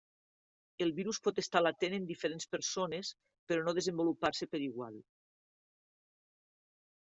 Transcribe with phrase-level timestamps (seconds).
[0.85, 3.13] El virus pot estar latent en diferents persones
[3.53, 4.99] però no desenvolupar-se per igual.